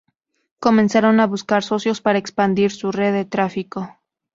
[0.59, 3.87] Comenzaron a buscar socios para expandir su red de tráfico.